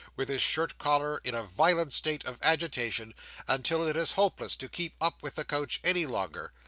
with 0.15 0.29
his 0.29 0.41
shirt 0.41 0.79
collar 0.79 1.21
in 1.23 1.35
a 1.35 1.43
violent 1.43 1.93
state 1.93 2.25
of 2.25 2.39
agitation, 2.41 3.13
until 3.47 3.87
it 3.87 3.95
is 3.95 4.13
hopeless 4.13 4.55
to 4.55 4.65
attempt 4.65 4.73
to 4.73 4.83
keep 4.83 4.95
up 4.99 5.21
with 5.21 5.35
the 5.35 5.45
coach 5.45 5.79
any 5.83 6.07
longer. 6.07 6.51